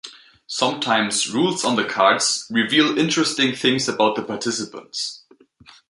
[0.47, 5.25] Sometimes, rules on the cards "reveal interesting things about the participants".